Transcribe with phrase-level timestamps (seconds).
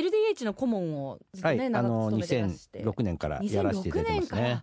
[0.00, 2.84] LDH の顧問をずっとね、はいあ長く務めてらして。
[2.84, 4.62] 2006年からやらせていただいてます2006年ね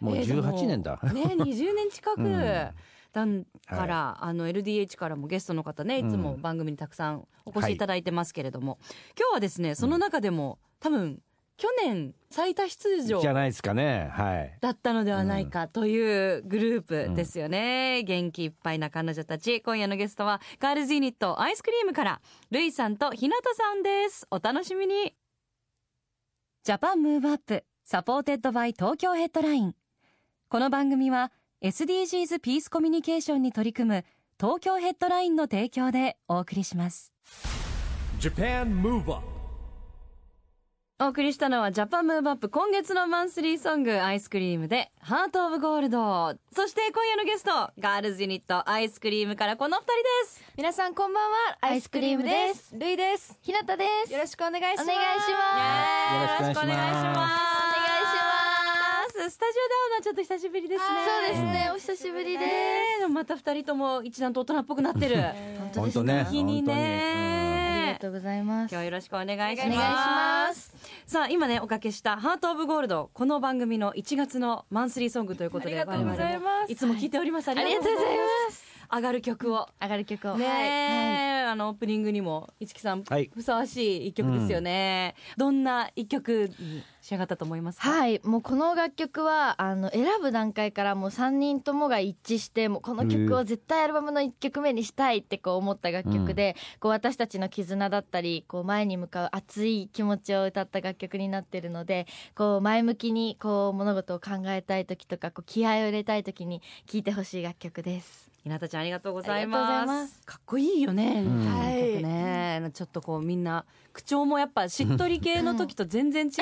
[0.00, 2.20] もうえーでも18年だ、ね、 20年近く。
[2.20, 2.72] うん。
[3.12, 8.78] だから、あの LDH からもゲストの方ねいつも番組にたくさんお越しいただいてますけれども、
[9.18, 11.20] 今日はですねその中でも、多分
[11.60, 14.08] 去年最多出場じゃないですかね。
[14.14, 14.56] はい。
[14.62, 19.60] だったのではないかというグループですよね、元気いっぱいな彼女たち。
[19.60, 24.26] 今夜のゲストはガールズユニット iScream からルイさんとひなたさんです。
[24.30, 25.14] お楽しみに。
[26.64, 29.74] Japan Move Up supported by Tokyo Headline。
[30.48, 31.30] この番組は
[31.60, 34.04] SDGs ピースコミュニケーションに取り組む
[34.40, 37.12] 東京ヘッドラインの提供でお送りします。
[38.18, 39.39] Japan Move Up
[41.02, 49.92] お送りしたのは Japan Move Up 今月のマンスリーソング iScream で Heart of Gold そして今夜のゲストガールズユニット iScream からこの二人
[50.26, 50.44] です。
[50.58, 52.76] 皆さんこんばんはアイスクリームです。
[52.76, 53.38] ルイです。
[53.40, 54.12] ひなたです。
[54.12, 54.82] よろしくお願いします。
[54.82, 56.92] お願いしますよろしくお願いします。
[56.92, 57.24] お願いし
[58.20, 59.30] ます。
[59.30, 60.86] スタジオで会うのはちょっと久しぶりですね。
[61.08, 61.70] そうですね。
[61.72, 62.44] お久しぶりで
[63.00, 63.08] す。
[63.08, 65.16] また二人とも一段と大人っぽくなってる。
[65.74, 66.26] 本当ね。
[66.30, 66.76] 日に本当に。
[66.76, 67.49] ねあ
[67.90, 68.70] りがとうございます。
[68.70, 70.74] 今日はよろしくお願いします。
[71.06, 76.40] さあ今ねおかけした「ハート・オブ・ゴールド」この番組の1月のマンスリーソングということでありがとうございます。
[76.40, 78.16] 我々もいつも聞いております、あありがとうござい
[78.48, 78.64] ます。
[78.92, 79.68] 上がる曲を。
[79.80, 80.36] 上がる曲を。
[80.36, 83.30] ねはいえ、あのオープニングにも市木さん、はい。
[83.34, 87.90] ふさわしい一曲ですよね、どんな一曲に仕上がったと思いますか？
[87.90, 88.20] はい。
[88.24, 108.29] もうこの楽曲はあの選ぶ段階からもう3人ともが一致してもうこの曲を絶対アルバムの1曲目にしたいってこう思った楽曲で、こう私たちの絆だったりこう前に向かう熱い気持ちを歌った楽曲になってるのでこう前向きにこう物事を考えたい時とかこう気合を入れたい時に聴いてほしい楽曲です。
[108.42, 110.14] ひなたちゃんありがとうございまざいます。
[110.14, 111.24] すかっこいいよね、ん。
[111.26, 116.32] この曲ねちょっとこうみんな口調もやっぱしっとり系の時と全然違う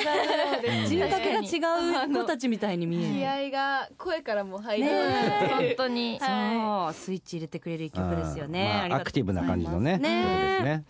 [0.86, 1.10] 人格
[1.60, 1.68] が
[2.04, 3.14] 違う子たちみたいに見える。
[3.14, 6.20] 気合が声からも入ねる、え本当に。
[6.20, 6.26] そ
[6.90, 10.04] うスイッチ入れてくれる一曲ですよね、まあアクティブな感じのねね。
[10.08, 10.84] そうですね、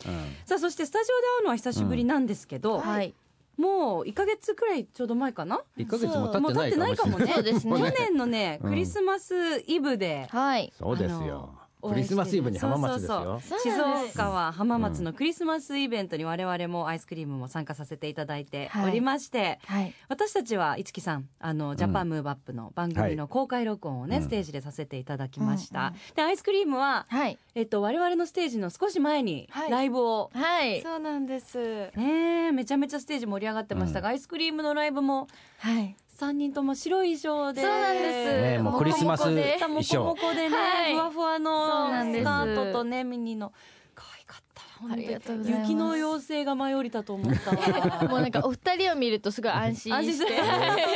[0.44, 3.14] さあそしてスタジオで会うのは久しぶりなんですけど、はい
[3.58, 5.56] もう1か月くらいちょうど前かな？
[5.76, 6.38] うん、1ヶ月も経
[6.69, 6.96] ってないい。
[6.96, 7.26] かもね。
[7.26, 7.32] ね。
[7.60, 8.70] 去年のね、うん。
[8.70, 9.34] クリスマス
[9.66, 10.26] イブで。
[10.30, 10.72] はい。
[10.78, 13.70] そうですあのよクリスマスイブに浜松ですそうよ静
[14.12, 19.94] 岡は浜松のクリスマスイベントに我々もアイスクリームも参加させていただいておりまして、はい。
[20.08, 24.22] 私たちは市木さんあのジャパンムーブアップの番組の公開録音をね、うん。
[24.22, 27.38] ステージでさせていただきました、うんうんでアイスクリームは、はい。
[27.54, 29.70] えっと、我々のステージの少し前にはい。
[29.70, 30.82] ライブを、はい。
[30.82, 31.58] そうなんです。
[31.96, 35.28] ねえめちゃめちゃステージ盛り上がってましたが、アイスクリームのライブも
[35.58, 37.62] はい3人とも白い衣装で。
[37.62, 38.42] そうなんです。
[38.42, 40.94] ねもうクリスマス衣もこも装こでね、はい。
[40.94, 42.22] ふわふわそうのなんです。
[42.22, 43.52] スカートとねミニの。
[43.94, 45.70] 可愛かった本ありがとうございます。
[45.70, 47.50] 雪の妖精が舞い降りたと思った。
[47.50, 50.32] わ もうなんかお二人を見るとすごい安心安心して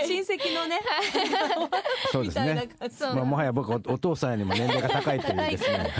[0.06, 0.80] 親戚のね。
[2.10, 2.68] そうですね。
[2.90, 5.92] そうまあ、もはや僕おお父さんよりも年齢が高いというですね。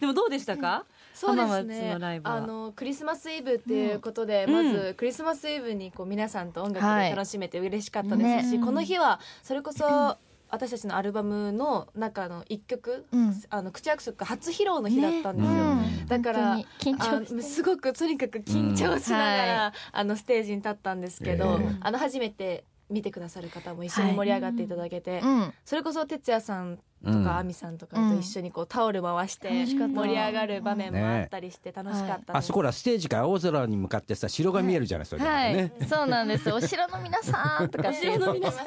[0.00, 0.84] でもどうでしたか？
[1.18, 1.92] そうです浜松ね。
[1.94, 2.36] のライブは。
[2.36, 4.52] あのクリスマスイブっていうことで、うん。
[4.52, 7.10] まずクリスマスイブにこう皆さんと音楽はい。
[7.10, 8.64] で楽しめて嬉しかったですし、ね。
[8.64, 10.16] この日はそれこそ
[10.50, 13.34] 私たちのアルバムの中の一曲、うん。
[13.50, 16.06] あの口約束初披露の日だったんですよ、ね。
[16.06, 17.42] だから緊張あして。
[17.42, 19.72] すごくとにかく緊張しながら、うん。
[19.92, 21.76] あのステージに立ったんですけど、ええ。
[21.80, 25.52] あの初めて見てくださる方も一緒に盛り上がっていただけて、うん。
[25.64, 27.24] それこそ哲也さんとうん。
[27.24, 38.06] か亜美さんとかと一緒にこうタオル回して盛り上がる場面もあったりして楽しかったです、あそこらステージから青空に向かってさ城が見えるじゃないそれはい、ねそうなんですお城の皆さんとかって。
[38.06, 38.66] いうの皆さん。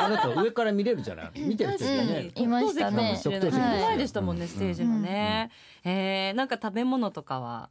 [0.00, 1.40] あなた上から見れるじゃない？
[1.40, 2.32] 見てる人ね？
[2.36, 2.42] うん。
[2.42, 3.20] いましたね。
[3.24, 4.38] 前でしたもん。
[4.38, 4.46] ね。
[4.46, 5.50] ステージのね、
[5.84, 7.70] えー、なんか食べ物とかは？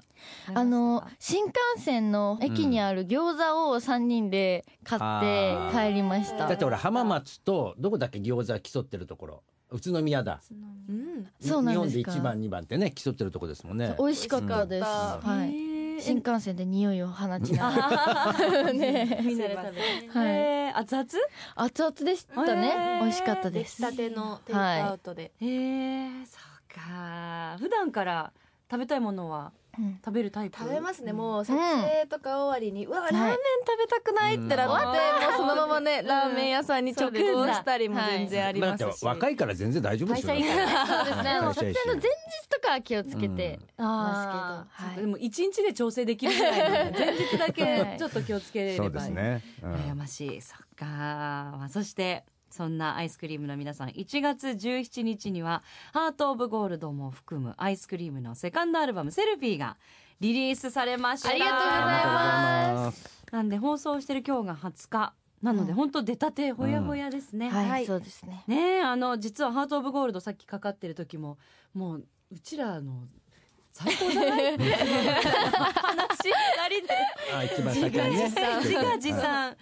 [0.54, 8.20] あの新幹線の駅にある餃子を三人で買って帰りました、だって俺浜松とどこだっけ？
[8.20, 10.42] 餃子競ってるところ宇都宮だ。
[10.90, 12.12] うんそうなんですか。
[12.12, 13.96] 日本で一番二番ってね競ってるとこですもんね。
[14.00, 14.88] 美味しかったです、うん。
[14.88, 15.52] はい。
[15.98, 18.74] い新幹線で匂いを放ちながら。
[18.74, 20.28] ねみんなで食べてはい。
[20.28, 21.08] えー、熱々？
[21.56, 23.82] 熱々でしたね、美味しかったです。
[23.82, 28.32] 出来たてのテイクアウトで、えー、そうか普段から
[28.72, 29.46] 食べたいものは？
[29.46, 29.50] うん
[30.04, 30.60] 食べるタイプ？
[30.60, 31.14] 食べますね。
[31.14, 34.66] もう撮影とか終わりに、うわラーメン食べたくないってなって、うん。
[34.66, 40.34] もうそのままねラーメン屋さんに直行したりも全然ありだってますし、若いから全然大丈夫ですよ。
[40.34, 41.40] そうですね。
[41.42, 42.04] 撮影の前日
[42.50, 44.90] とかは気をつけてまあー。
[44.90, 49.74] すけど、でも一日で調整できるぐらいの 前日だけちょっと気をつければそうですね、うん。
[49.76, 50.42] 羨ましい。
[50.42, 55.64] そっか、まあ、そしてそんなアイスクリームの皆さん1月17日には
[55.94, 59.78] 「ハート・オブ・ゴールド」も含むアイスクリームのセカンドアルバム「セルフィー」が
[60.20, 61.30] リリースされました。
[61.30, 63.24] ありがとうございます。
[63.32, 65.76] なんで放送してる今日が20日なので、うん。
[65.76, 67.86] 本当出たてほやほやですね、はい、はい。
[67.86, 68.44] そうですね。
[68.48, 71.38] ねえあの実は「ハート・オブ・ゴールド」さっきかかってる時も
[71.74, 73.08] もううちらの
[73.84, 74.58] 最高じゃない？
[74.58, 76.94] 話二人で。
[77.34, 78.24] あ一番自画先にね。
[78.24, 78.60] 自賛。
[78.62, 79.58] 自画自賛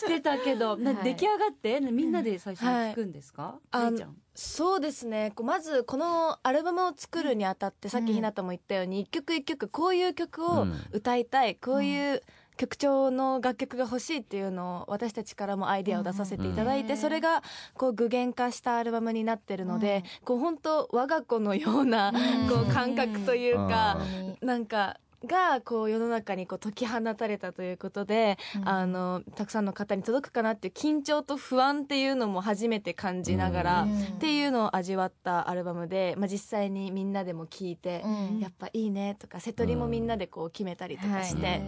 [0.00, 3.90] してたけど、出来上がってみんなで最初に聞くんですか、はい。
[3.90, 5.32] れいちゃんそうですね。
[5.34, 10.74] こうまずこのアルバムを作るにあたって、さっきひなたも言ったように一曲一曲こういう曲をうん。
[10.92, 12.22] 歌いたい、こういう
[12.56, 17.42] 曲調の楽曲が欲しいっていうのを私たちからもアイデアを出させていただいて、うんそれが
[17.74, 22.12] こう具現化したアルバムになってるので、こう本当我が子のような
[22.48, 23.98] こう感覚というか、
[24.40, 28.68] なんかがこう世の中にこう解き放たれたということで、うん。
[28.68, 34.02] あのたくさんの方に届くかなっていう緊張と不安っていうのも初めて感じながら、うん。
[34.02, 38.40] っていうのを味わったアルバムで、まあ、実際にみんなでも聴いて、うん。
[38.40, 41.62] やっぱいいねとか瀬戸りもみんなでこう決めたりとかして、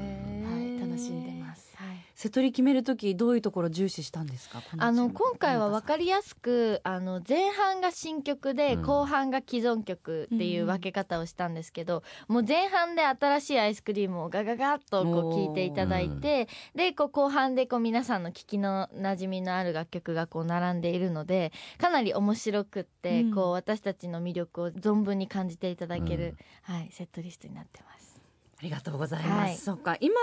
[0.96, 1.76] 楽しんでます。
[1.76, 1.96] はい。
[2.14, 4.62] 瀬戸り決める時どういうところ重視したんですか？
[4.78, 8.82] あの今回は分かりやすくあの前半が新曲でうん。
[8.82, 23.34] 後半が既存曲っていう分け方をしたんですけど、もう前半で新しいアイスクリームをガガガッとこう聴いていただいてでこう後半でこう皆さんの聞きの馴染みのある楽曲がこう並んでいるのでかなり面白くって、うん。
[23.34, 28.15] こう私たちの魅力を存分に感じていただける、はい、セットリストになってます。
[28.58, 29.56] ありがとうございます、はい。
[29.56, 29.96] そっか。
[30.00, 30.14] 今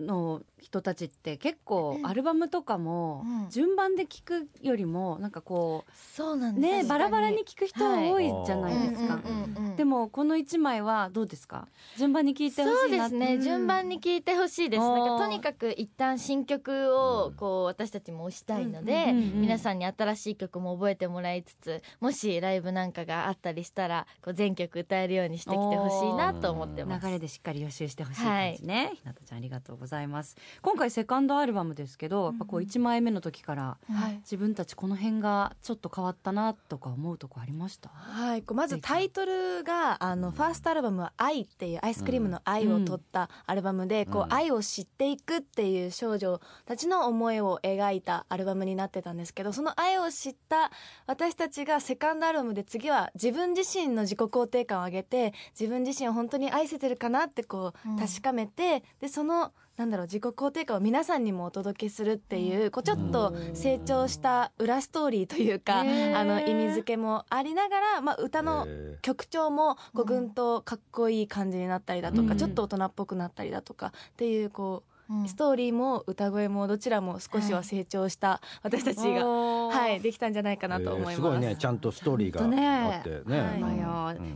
[0.00, 2.06] の人たちって結構うん。
[2.06, 3.50] アルバムとかもうん。
[3.50, 11.66] 順番で聴くよりもなんかこそうなんうねですバラバラに聴く人多いじゃないですか、うんうんうんうんでもこの一枚はどうですか？
[11.98, 13.40] 順番に聴いてほそうしいなですね、うん。
[13.40, 14.80] 順番に聞いてほしいです。
[14.80, 19.40] なんかとにかく一旦新曲をうんこう私たちも推したいので、うんうんうんうん。
[19.40, 27.06] 皆さんに新しい曲も覚えてもらいつつもしライブなんかがあったりしたらこう全曲歌えるようにしてきてほしいなと思ってます。
[27.06, 30.36] 流れでしっかり予習してほしい感じね、ひなたちゃんありがとうございます。
[30.62, 34.16] 今回セカンドアルバムですけどやっぱこう1枚目の時からはい。
[34.18, 37.90] 自分たちこの辺がちょっと変わったなとか思うとこありました？
[37.90, 44.32] はい、こうまずタイトルがあのファーストアルバムは「愛」っていうアイスクリームの愛を取ったアルバムで、こううん。
[44.32, 50.70] 愛を知っていくっていう少女たちの思いを描いたアルバムになってたんですけどその愛を知った
[51.06, 65.84] 私たちがセカンドアルバムで次は自分自身の自己肯定感を上げて自分自身を本当に愛せてるかなってこう確かめて、でそのなんだろう自己肯定感を皆さんにもお届けするっていうこうちょっと成長した裏ストーリーというか、あ
[66.24, 72.38] の意味付けもありながら、まあ、歌のへ曲調もこうぐんとかっこいい感じになったりだとか、うん。
[72.38, 74.93] ちょっと大人っぽくなったりだとかっていうこうんう
[75.26, 81.16] ストーリーも歌声もどちらも少しは成長した私たちが、はい、できたんじゃないかなと思います。
[81.16, 83.60] すごいねちゃんとストーリーがあってね。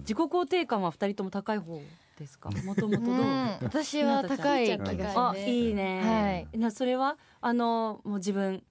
[0.01, 1.81] 自己肯定感は二人とも高い方
[2.19, 2.51] ですか？
[2.65, 3.59] もともとどう、うん。
[3.63, 5.41] 私は高い気がします。
[5.41, 6.59] いいね、はい。
[6.59, 7.17] なそれは？
[7.41, 8.63] あのもう自分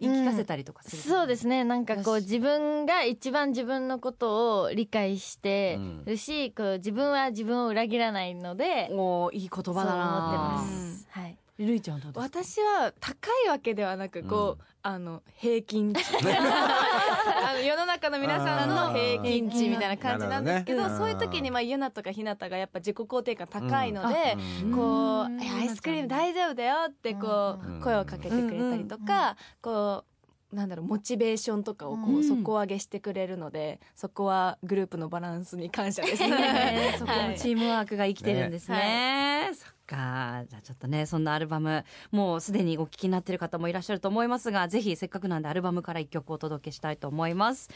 [0.00, 1.64] 言い聞かせたりとかする、そうですね。
[1.64, 6.04] なんかこう自分が一番自分のことを理解してうん。
[6.04, 12.62] るし、こう自分は自分を裏切らないのでおーいい言葉だ思ってなます、はいるいちゃんはどうですか？
[12.62, 14.68] 私は高いわけではなくこう、うん。
[14.80, 16.02] あの平均値。
[16.28, 20.96] あの世の中の皆さんの平均値みたいな感じなんですけどね。
[20.96, 24.72] そういう時にまあユナとかヒナタがやっぱ自己肯定感高いので、うん。
[24.74, 30.04] こうんうえアイスクリーム大丈夫だよってこう声をかけてくれたりとか、こ
[30.52, 32.24] うなんだろうモチベーションとかをこううん。
[32.24, 36.22] 底上げしてくれるので、そこはグループのバランスに感謝です。
[36.26, 36.96] ねね。
[36.98, 39.50] そこのチームワークが生きてるんですね。
[39.54, 40.44] そっか。
[40.48, 47.70] じゃあちょっとね、そんなアルバム、もうすでにお聞きになってる方もいらっしゃると思いますが、ぜひせっかくなんでアルバムから一曲お届けしたいと思います。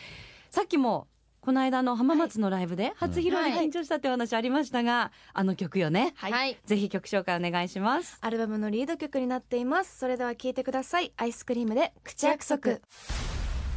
[0.51, 1.09] さっきも、
[1.41, 6.13] この間の浜松のライブで初披露で緊張したってお話ありましたが、あの曲よね。
[6.15, 8.19] はい、ぜひ曲紹介お願いします。
[8.21, 9.99] アルバムのリード曲になっています。
[9.99, 11.13] それでは聴いてください。
[11.17, 12.79] アイスクリームで口約束。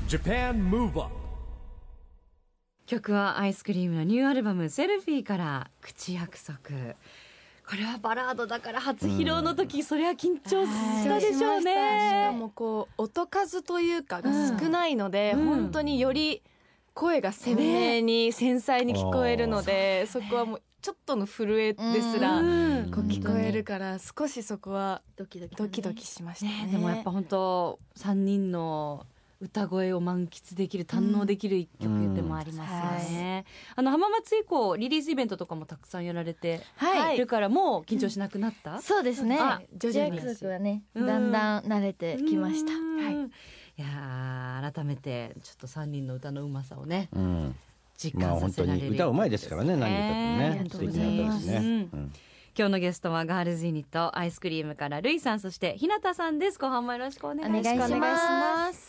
[0.07, 1.25] Japan Move Up
[2.85, 6.69] 曲はアイスクリームのニューアルバム「セルフィー」から「口約束」
[7.67, 12.31] これはバラードだから初披露の時、それは緊張したでしょうしかね。
[12.31, 15.45] もこう音数というかが少ないので、うん。
[15.45, 16.43] 本当により
[16.93, 22.91] 声が鮮明に繊細に聞こえるので、そこはもうちょっとの震えですらうん。
[22.91, 26.65] こう聞こえるから少しそこはドキドキドキドキしましたね。
[26.67, 29.07] ねでもやっぱ本当三人の
[29.41, 37.15] 歌声を満喫できる堪能できる一曲でもありますよね、あの浜松以降リリースイベントとかもたくさんやられてはい。
[37.15, 39.37] いるからもう緊張しなくなった、そうですね。
[39.39, 40.17] あ徐々に。
[40.17, 41.05] 約束はねうん。
[41.05, 42.73] だんだん慣れてきました。
[42.73, 42.97] うん。
[42.97, 43.29] はい
[43.77, 47.55] いやー改めてちょっと三人の歌のうまさをねうん。
[47.97, 51.99] 実感させられるに歌うまいですからね何歌ってもありねがとうご素敵なざいます歌ですね、うん。
[51.99, 52.13] うん。
[52.57, 56.57] 今日のゲストはガールズユニット iScream からルイさんそして日向さんです。
[56.57, 57.57] 後半もよろしくお願いします。
[57.57, 58.84] お願いします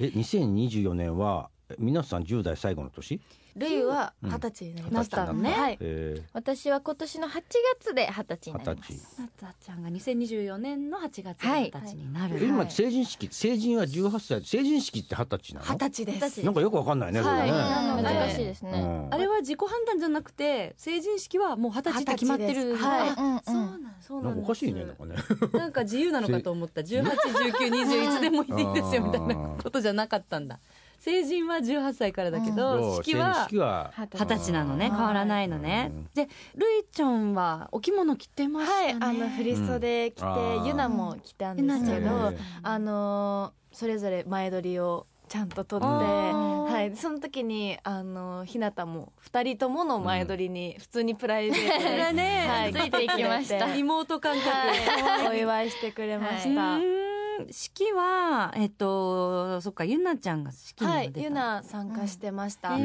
[0.00, 3.20] え2024年は皆さん10代最後の年？
[3.56, 5.78] ルイは二十歳になりました、なったのねはい。
[5.80, 6.20] え。
[6.32, 7.42] 私は今年の8
[7.80, 8.92] 月で二十歳ー、になります。
[8.92, 11.64] ひなたちゃんが2024年の8月はい。
[11.66, 15.66] 二十歳になる、え今成人式成人は18歳成人式って二十歳なの？
[15.66, 16.44] 二十歳です。
[16.44, 18.02] なんかよくわかんないねそれね、はい。
[18.02, 18.76] 難しいですねう
[19.10, 19.14] ん。
[19.14, 23.08] あれは自己判断じゃなくて成人式はもう二十歳って決まってるはい。
[23.10, 23.40] あうんうん。
[23.44, 24.34] そうなんそうなんです。
[24.34, 25.14] なんかおかしいねなんかね。
[25.54, 26.80] なんか自由なのかと思った。
[26.80, 30.58] 181920いつでもいいですよみたいなことじゃなかったんだ
[31.04, 34.52] 成人は18歳からだけど、式は式は二十歳。
[34.52, 34.88] なのね。
[34.88, 36.08] はい変わらないのね、うん。
[36.14, 38.86] でるいちゃんはお着物着てましたね。
[38.86, 40.30] はいあの振り袖着て、うん。
[40.30, 40.66] あー。
[40.66, 42.32] ユナも着たんですけど、
[42.62, 53.74] あのーそれぞれ前撮りをちゃんと撮って、はい、その時にあの日向も二人ともの前撮りに普通にプライベートで、 はい、ついていきました。
[53.74, 57.13] 妹感覚くれてお祝いしてくれました。
[57.50, 62.76] 式はえっとそっかゆなちゃんが式にも出た、はい、ユナ参加してました。
[62.76, 62.84] へへ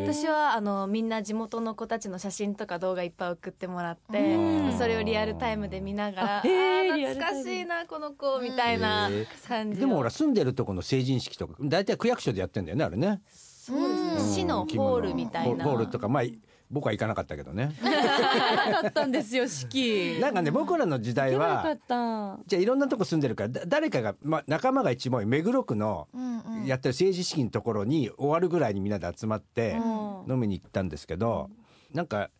[0.00, 0.02] ー。
[0.02, 4.78] 私はあのみんな地元の子たちの写真とか動画いっぱい送ってもらってうん。
[4.78, 9.10] それをリアルタイムで見ながらあ懐かしいなこの子みたいな
[9.48, 14.10] 感じをでもほら住んでるとこの成人式とか大体区役所でやってんだよねあれねそうですね。
[14.12, 14.34] うん。
[14.34, 15.64] 市のホールみたいな。
[15.64, 16.22] ホールとかまあ
[16.70, 17.72] 僕は行かなかったけどね。
[17.82, 22.44] だったんですよ式 なんかね僕らの時代行けばよかはった。
[22.46, 26.66] じゃあいろんなとこ住んでるからだ誰かが、まあ、仲間が一番多い目黒区のうんうん。
[26.66, 30.32] やってる政治式のところに終わるぐらいにみんなで集まってうん。
[30.34, 31.50] 飲みに行ったんですけど、
[31.92, 32.30] なんか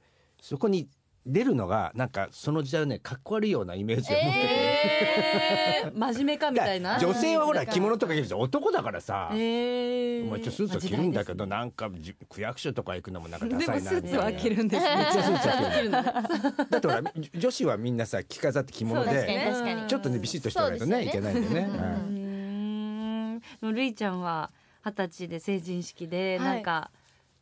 [0.40, 0.88] そこに
[1.26, 4.65] 出るのがなんかその時代はねかっこ悪いようなイメージを持ってて、えー、
[5.94, 6.98] 真面目かみたいな。
[6.98, 15.08] 女性はほら着物とか着るじゃん男だからさ、えー、まあ、一応スーツは着るんだけど、なんかじ区役所とか行くのもなんかダサいなスーツは着るんですね。
[15.10, 16.00] 一 応スーツは着るだ。
[16.76, 17.02] ってほら
[17.34, 21.68] 女子はみんなさ着飾って着物でちょっとねビシッとしてないとねいけないんでね。
[21.70, 22.16] うー
[23.36, 23.38] ん。
[23.38, 24.50] でもるいちゃんは
[24.84, 26.46] 二十歳で成人式ではい。
[26.46, 26.90] なんか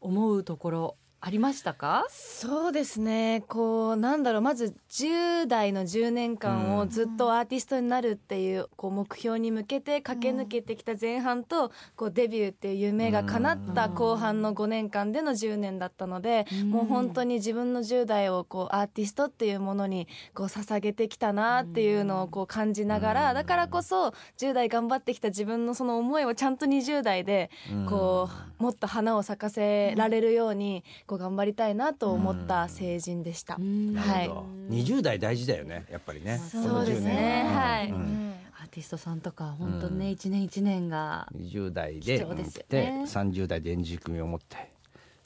[0.01, 0.97] 思うところ
[1.27, 2.05] ありましたか？
[2.11, 3.45] そうですね。
[3.49, 16.71] こうなんだろうまず10代の10年間をずっとアーティストになるっていうこう目標に向けて駆け抜けてきた前半とこうデビューっていう夢が叶った後半の5年間での10年だったのでうん。
[16.71, 27.51] もう本当に自分の10代をこうアーティストっていうものにこう捧げてきたなっていうのをこう感じながらだからこそ10代頑張ってきた自分のその思いをちゃんと20代で
[27.89, 28.29] こ
[28.61, 33.57] うもっと花を咲かせられるようにこう頑張りたいなと思った成人でした。
[33.59, 33.95] うん。
[33.95, 34.31] はい。
[34.71, 36.39] 20代大事だよねやっぱりね。
[36.39, 36.69] そうですね。
[36.69, 37.91] この10年はい。
[37.91, 38.35] うん。
[38.61, 42.35] アーティストさんとか本当ね一年一年が20代でですよ
[42.69, 44.75] でね30代で円熟味を持って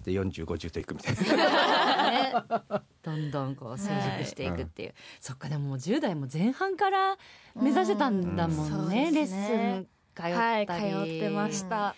[0.05, 2.11] で4050といくみたいな。
[2.11, 2.33] ね。
[3.03, 4.95] どんどんこう成熟していくっていう。
[5.21, 7.17] そっかでももう10代も前半から
[7.55, 9.09] 目指してたんだもんね。
[9.09, 9.15] うん。
[9.15, 9.79] レッスそうですね。
[9.79, 10.35] ン通ったり。
[10.35, 11.95] はい、通ってました。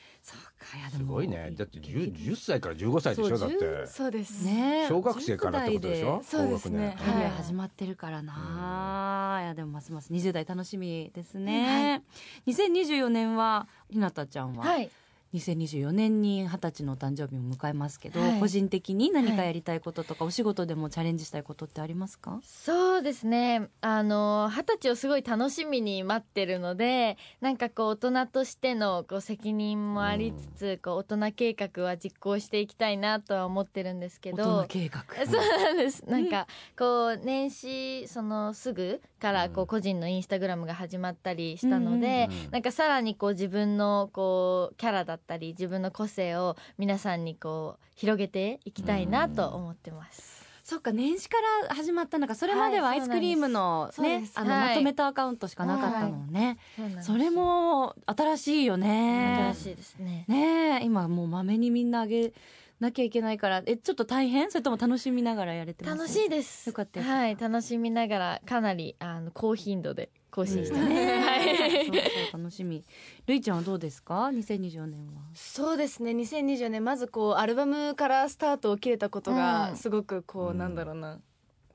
[0.91, 1.53] すもごいね。
[1.57, 3.87] だって 10, 10歳から15歳でしょだって。
[3.87, 4.45] そうです。
[4.45, 4.87] ね。
[4.89, 6.21] 小学生からってことでしょ？
[6.23, 6.97] そうですね。
[6.99, 12.03] キャリア始まってるからな、い、やでもますます20代楽しみですね、
[12.47, 14.91] 2024年はひなたちゃんは、はい
[15.35, 18.41] 2024年に二十歳のお誕生日を迎えますけど、はい。
[18.41, 22.41] 個人的に何かやりたいこととか、お仕事でもチャレンジしたいことってありますか？
[22.43, 23.69] そうですね。
[23.81, 35.05] あの二十歳をすごい楽しみに待ってるのでなんかこう大人としてのこう責任もありつつ、こう大人計画は実行していきたいなとは思ってるんですけ大ど人計画。
[35.27, 36.05] そうなんです。
[36.07, 50.41] なんかこう年始そのすぐからこう個人のインスタグラムが始まったりしたので、うんうんなんかさらにこう自分のこうキャラだったり自分の個性を皆さんにこう広げていきたいなと思ってます。
[50.65, 51.37] そっか年始か
[51.69, 54.69] ら始まったのかそれまではアイスクリームのねあの、はい。
[54.69, 59.53] まとめたアカウントしかなかったのね、そうなんですそれも新しいよね。
[59.53, 60.25] 新しいですね。
[60.29, 62.33] ねえ今もうまめにみんなあげ
[62.81, 63.63] なきゃいけないから。
[63.67, 64.51] えちょっと大変？
[64.51, 65.99] それとも楽しみながらやれてます？
[65.99, 66.69] 楽しいです。
[66.69, 71.41] よかったよはい楽しみながらかなりあの高頻度で更新してます、ねはい。
[71.87, 71.97] そう
[72.31, 72.85] そう楽しみ。
[73.27, 75.23] るいちゃんはどうですか？2024年は。
[75.35, 76.13] そうですね。
[76.13, 79.37] 2020年まずこうアルバムからスタートを切れたことうん。
[79.37, 80.59] がすごくこう、うん。
[80.59, 81.21] なんだろうな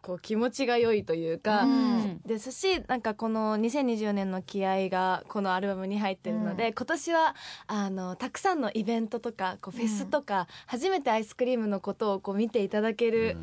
[0.05, 2.21] こう気持ちが良いというか、うん。
[2.23, 6.73] ですしなんかこの2024年の気合がこのアルバムに入ってるので、うん。
[6.73, 7.35] 今年は
[7.65, 13.35] あのたくさんのイベントとかこうフェスとか、初めてアイスクリームのことをこう見ていただける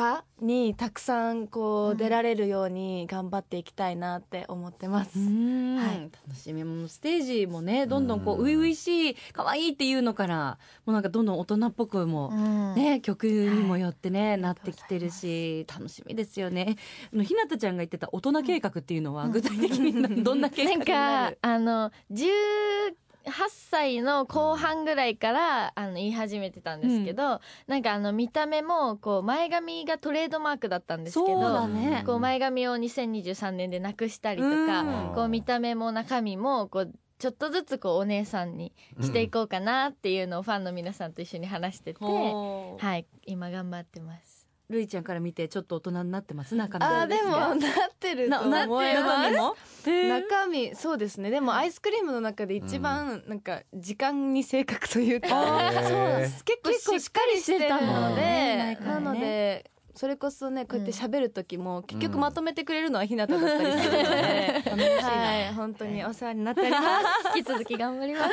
[0.00, 1.96] 場にたくさんこううん。
[1.96, 5.18] 出られるように頑張っていきたいなって思ってます。
[5.18, 5.76] うん。
[5.76, 6.10] はい。
[6.26, 12.74] 楽しみもうステージもねどんどんこううん初々しい可愛いっていうのからもうなんかどんどん大人っぽくも、うん。
[12.74, 14.72] ね、曲にもよってね、なっありがとうございます。
[14.72, 16.76] てきてるし楽しみですよね。
[17.22, 19.32] ひなたちゃんが言ってた大人計画っていうのはうん。
[19.32, 23.09] 具体的にどんな計画なんになるかあの18
[23.50, 32.02] 歳の後半ぐらいからあの言い始めてたんですけど、なんかあの見た目もこう前髪がトレードマークだったんですけどね。
[32.06, 35.14] こう前髪を2023年でなくしたりとか、うん。
[35.14, 42.84] こう見た目も中身もこうちょっとずつこうお姉さんにしていこうかなっていうのをファンの皆さんと一緒に話してて、ほう。
[42.84, 44.39] はい今頑張ってます。
[44.70, 46.54] るいちゃんから見てちょっと大人になってます？
[46.54, 47.58] 中身あーでもなっ
[47.98, 49.00] てると思います。
[49.02, 51.30] 中身もへー中身そうですね。
[51.30, 56.42] でもアイスクリームの中で一番なんか時間に正確というか、うなん結
[56.86, 58.78] 構しっかりしてたもんね。
[58.80, 67.36] で、なのでそれこそねこうやって喋る時も結局うんまとめてくれるのはひなただったりするので、楽しいなはい本当にお世話になっております。
[67.36, 68.30] 引き続き頑張ります。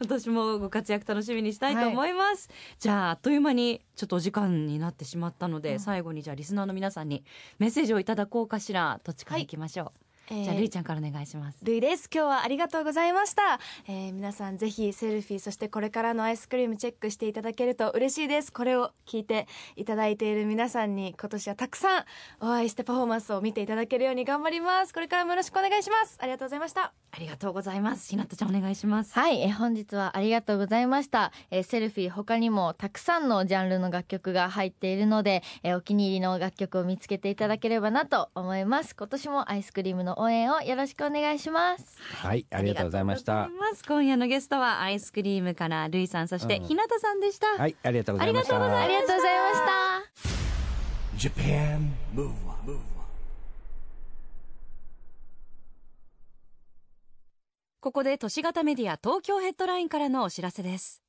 [0.00, 5.78] 私もご活躍楽しみにしたいと思います、じゃああっという間にちょっとお時間になってしまったので、うん。
[5.78, 7.22] 最後にじゃあリスナーの皆さんに
[7.60, 9.00] メッセージをいただこうかしら。
[9.04, 9.46] どっちからい。
[9.46, 11.58] きましょう、じゃあるいちゃんからお願いします。
[11.62, 12.08] ルイです。
[12.12, 18.52] 今日はありがとうございました、えー皆さんぜひセルフィーそしてこれからのアイスクリームチェックしていただけると嬉しいです。
[18.52, 22.04] これを聞いていただいている皆さんに今年はたくさん
[22.40, 24.94] お会いしてパフォーマンスを見ていただけるように頑張ります。
[24.94, 26.18] これからもよろしくお願いします。
[26.20, 26.92] ありがとうございました。
[27.12, 28.08] ありがとうございます。
[28.10, 29.14] ひなたちゃんお願いします。
[29.14, 38.96] はい、えー本日はありがとうございました、えーセルフィー他にもたくさんのジャンルの楽曲が入っているので、えーお気に入りの楽曲を見つけていただければなと思います。
[38.96, 41.98] 今年もアイスクリームの応援をよろしくお願いします。
[42.00, 43.48] はいありがとうございました。
[43.86, 48.56] 今夜のゲストはアイスクリームからるいさんそしてうんひなたさんでした、はいありがとうございました。
[48.56, 49.60] ありがとうございありがとうございまし
[51.22, 51.28] た。
[51.28, 52.78] Japan Move Up
[57.80, 61.02] ここで都市型メディア東京ヘッドラインからのお知らせです。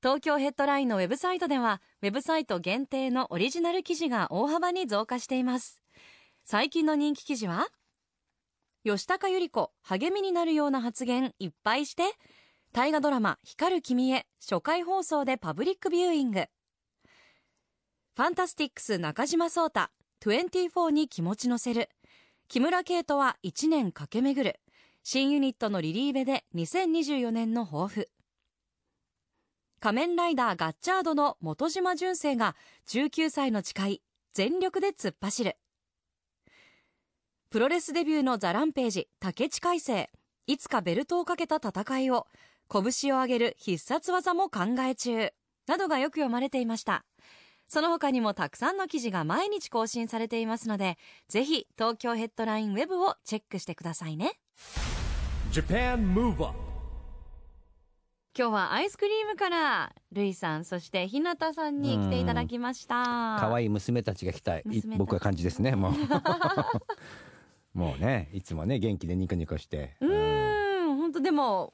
[0.00, 5.82] 東京ヘッドラインのウェブサイトではウェブサイト限定のオリジナル記事が大幅に増加しています。
[6.44, 7.66] 最近の人気記事は
[8.96, 12.04] 吉高由里子励みになるような発言いっぱいして。
[12.72, 16.46] 大河ドラマ「光る君へ」初回放送でパブリックビューイング。
[18.14, 21.88] FANTASTICS 中島颯太24に気持ち乗せる。
[22.48, 24.60] 木村慧人は1年駆け巡る。
[25.02, 28.10] 新ユニットのリリーベで2024年の抱負。
[29.80, 32.56] 仮面ライダーガッチャードの本島純政が
[32.88, 35.56] 19歳の誓い全力で突っ走る。
[37.50, 40.08] プロレスデビューのザ・ランページ竹地海星。
[40.46, 42.26] いつかベルトをかけた戦いを
[42.70, 45.30] 拳を上げる必殺技も考え中。
[45.66, 47.06] などがよく読まれていました。
[47.66, 50.96] その他にもたくさんの記事が毎日更新されていますので
[51.28, 54.32] ぜひ東京ヘッドラインウェブをチェックしてくださいね。
[58.38, 63.38] 今日はアイスクリームからるいさんそしてひなたさんに来ていただきました。
[63.40, 64.64] 可愛い娘たちが来たい
[64.98, 65.92] 僕は感じですねもう
[67.78, 69.94] もうねいつもね元気でニコニコして。
[70.00, 70.96] うーん。
[70.96, 71.72] 本当でも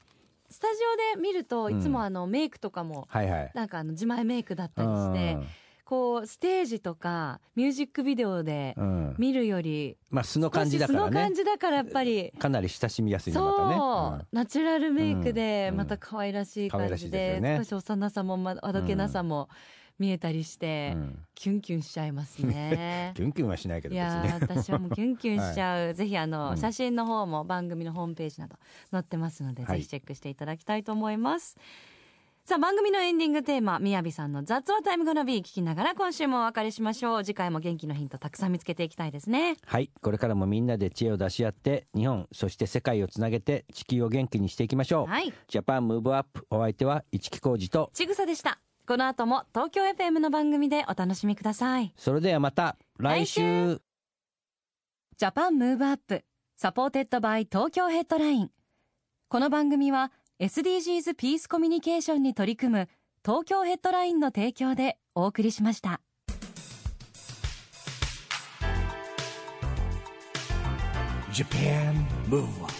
[0.49, 0.79] スタジ
[1.13, 1.79] オで見るとうん。
[1.79, 3.51] いつもあのメイクとかもはいはい。
[3.55, 5.37] なんかあの自前メイクだったりして
[5.83, 8.75] こうステージとかミュージックビデオで
[9.17, 15.77] 見るよりまあ素の感じだから少し素の感ねじだからやっぱりかなり親しみやすいのそう、またね、ナチュラルメイクでうん。
[15.77, 19.49] また可愛らしい感じで,、少し幼さもまあどけなさも
[19.97, 21.01] 見えたりして、うん。
[21.01, 23.11] うんキュンキュンしちゃいますね。
[23.17, 24.07] キュンキュンはしないけいど別に。
[24.07, 26.57] やー私はもうキュンキュンしちゃう、 ぜひあの、うん。
[26.57, 28.57] 写真の方も番組のホームページなど
[28.89, 29.79] 載ってますので、はい。
[29.79, 31.57] ぜひチェックしていただきたいと思います。
[32.45, 37.23] さあ番組のエンディングテーマみやびさんの「雑話タイムゴナビー」聞きながら今週もお別れしましょう。
[37.23, 39.57] 次回も元気のヒントたくさん見つけていきたいですね。
[39.65, 39.89] はい。
[39.99, 45.33] これからもみんなで知恵を出し合って日本そして世界をつなげて地球を元気にしていきましょう、はい。
[45.47, 51.91] ジャパンムーブアップお相手は市木浩二とちぐさでしたこの後も東京 FM の番組でお楽しみください。
[51.97, 53.77] それではまた来週。
[53.77, 53.81] 来
[55.17, 56.23] Japan Move Up
[56.55, 58.51] supported by Tokyo Headline。
[59.27, 62.89] この番組は SDGs ピースコミュニケーションに取り組む
[63.25, 66.01] 東京ヘッドラインの提供でお送りしました。
[71.31, 72.74] Japan Move Up